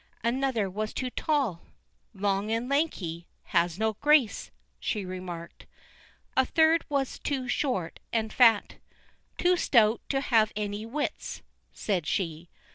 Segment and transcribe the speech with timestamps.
[0.23, 1.61] Another was too tall.
[2.15, 5.67] "Long and lanky; has no grace," she remarked.
[6.35, 8.77] A third was too short and fat.
[9.37, 12.49] "Too stout to have any wits," said she.